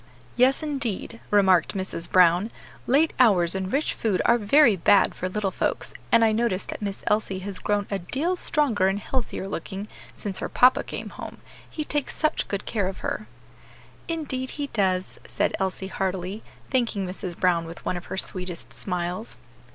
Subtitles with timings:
[0.35, 2.09] "Yes, indeed," remarked Mrs.
[2.11, 2.49] Brown,
[2.87, 6.81] "late hours and rich food are very bad for little folks, and I notice that
[6.81, 11.37] Miss Elsie has grown a deal stronger and healthier looking since her papa came home;
[11.69, 13.27] he takes such good care of her."
[14.07, 16.41] "Indeed he does," said Elsie heartily,
[16.71, 17.39] thanking Mrs.
[17.39, 19.37] Brown with one of her sweetest smiles.